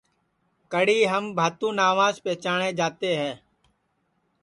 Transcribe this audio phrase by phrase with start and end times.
[0.71, 3.31] کڑی ہم بھانتو ناوس پیچاٹؔے جاتے ہے